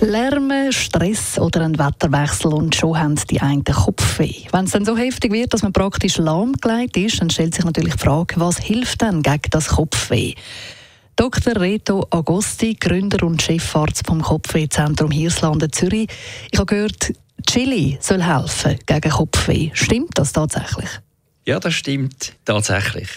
[0.00, 4.46] Lärm, Stress oder ein Wetterwechsel und schon haben die einen Kopfweh.
[4.50, 7.94] Wenn es dann so heftig wird, dass man praktisch lahmgelegt ist, dann stellt sich natürlich
[7.94, 10.34] die Frage, was hilft denn gegen das Kopfweh?
[11.16, 11.60] Dr.
[11.60, 16.08] Reto Agosti, Gründer und Chefarzt vom Kopfwehzentrum Hirslande Zürich.
[16.50, 17.12] Ich habe gehört,
[17.46, 19.70] Chili soll helfen gegen Kopfweh.
[19.74, 20.88] Stimmt das tatsächlich?
[21.44, 23.08] Ja, das stimmt tatsächlich.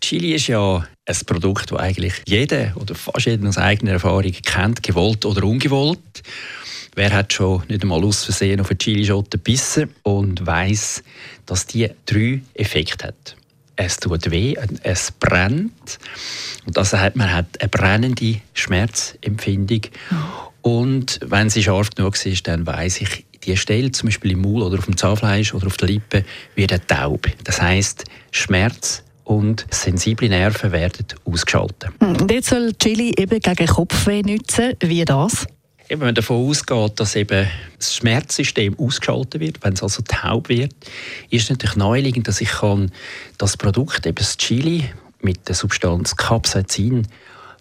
[0.00, 4.82] Chili ist ja ein Produkt, das eigentlich jeder oder fast jeder aus eigener Erfahrung kennt,
[4.82, 6.22] gewollt oder ungewollt.
[6.94, 11.02] Wer hat schon nicht einmal aus Versehen auf eine Chilischote gebissen und weiß,
[11.46, 13.36] dass die drei Effekte hat.
[13.76, 15.98] Es tut weh, es brennt
[16.66, 19.82] und das hat, man hat eine brennende Schmerzempfindung.
[20.62, 24.62] Und wenn sie scharf genug ist, dann weiß ich, die Stelle, zum Beispiel im Maul
[24.62, 26.24] oder auf dem Zahnfleisch oder auf der Lippe,
[26.56, 27.28] wird taub.
[27.44, 31.90] Das heißt, Schmerz und sensible Nerven werden ausgeschaltet.
[32.00, 34.72] Hm, und jetzt soll Chili eben gegen Kopfweh nützen.
[34.80, 35.46] Wie das?
[35.88, 37.46] Wenn man davon ausgeht, dass eben
[37.78, 40.74] das Schmerzsystem ausgeschaltet wird, wenn es also taub wird,
[41.30, 42.90] ist es natürlich naheliegend, dass ich kann
[43.36, 44.84] das Produkt, eben das Chili,
[45.20, 47.06] mit der Substanz Capsaicin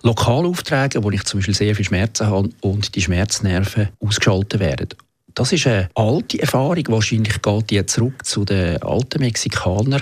[0.03, 4.89] lokal auftragen, wo ich zum Beispiel sehr viel Schmerzen habe und die Schmerznerven ausgeschaltet werden.
[5.38, 6.83] Das ist eine alte Erfahrung.
[6.88, 10.02] Wahrscheinlich geht die zurück zu den alten Mexikanern.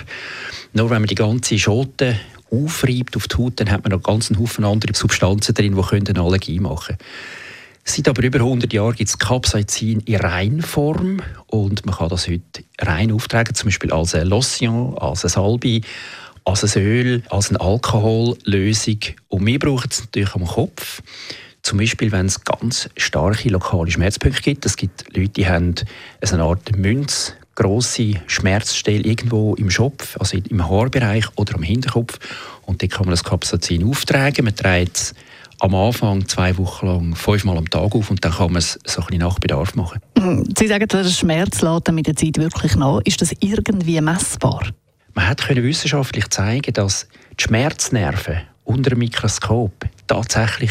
[0.72, 2.18] Nur wenn man die ganze Schote
[2.50, 6.22] aufreibt auf die Haut, dann hat man noch einen Haufen andere Substanzen drin, die eine
[6.22, 6.98] Allergie machen können.
[7.84, 12.64] Seit aber über 100 Jahren gibt es Capsaicin in Reinform und man kann das heute
[12.80, 15.82] rein auftragen, zum Beispiel als eine Lotion, als eine Salbe,
[16.46, 19.00] als ein Öl, als eine Alkohollösung.
[19.28, 21.02] Und wir brauchen es natürlich am Kopf.
[21.66, 24.64] Zum Beispiel, wenn es ganz starke lokale Schmerzpunkte gibt.
[24.64, 25.74] Es gibt Leute, die haben
[26.20, 32.20] eine Art Münz, grosse Schmerzstelle irgendwo im Schopf, also im Haarbereich oder am Hinterkopf.
[32.66, 34.44] Und dort kann man das Capsaicin auftragen.
[34.44, 35.14] Man trägt es
[35.58, 39.00] am Anfang zwei Wochen lang fünfmal am Tag auf und dann kann man es so
[39.00, 40.00] ein bisschen nach Bedarf machen.
[40.56, 43.00] Sie sagen, der Schmerz lädt mit der Zeit wirklich nach.
[43.02, 44.68] Ist das irgendwie messbar?
[45.14, 47.08] Man hat wissenschaftlich zeigen, dass
[47.40, 50.70] die Schmerznerven unter dem Mikroskop tatsächlich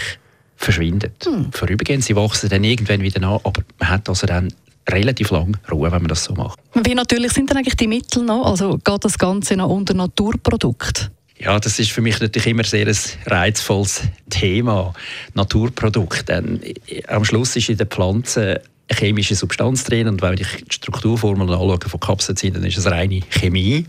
[0.56, 1.12] verschwinden.
[1.24, 1.52] Hm.
[1.52, 4.54] Vorübergehend, sie wachsen dann irgendwann wieder an, aber man hat also dann
[4.90, 6.60] relativ lang Ruhe, wenn man das so macht.
[6.74, 8.46] Wie natürlich sind dann eigentlich die Mittel noch?
[8.46, 11.12] Also geht das Ganze noch unter Naturprodukt?
[11.38, 14.94] Ja, das ist für mich natürlich immer sehr ein reizvolles Thema,
[15.34, 16.30] Naturprodukt.
[16.30, 16.62] Denn
[17.08, 18.62] am Schluss ist in der Pflanze
[18.92, 23.22] chemische Substanz drin und wenn ich die Strukturformeln anschaue von Capsaicin, dann ist es reine
[23.30, 23.86] Chemie.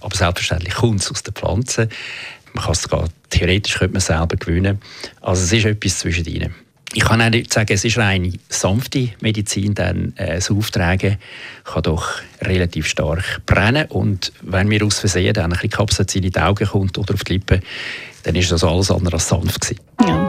[0.00, 1.88] Aber selbstverständlich kommt es aus der Pflanze.
[2.52, 4.80] Man kann es sogar, theoretisch könnte man selber gewinnen.
[5.20, 6.54] Also es ist etwas zwischen ihnen.
[6.92, 11.18] Ich kann auch nicht sagen, es ist reine sanfte Medizin, denn äh, das Auftragen
[11.64, 12.08] kann doch
[12.40, 16.66] relativ stark brennen und wenn mir aus Versehen dann ein bisschen Kapsazin in die Augen
[16.66, 17.60] kommt oder auf die Lippen,
[18.22, 19.80] dann ist das alles andere als sanft gewesen.
[20.06, 20.28] Ja.